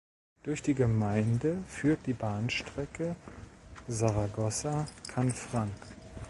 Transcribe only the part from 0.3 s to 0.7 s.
Durch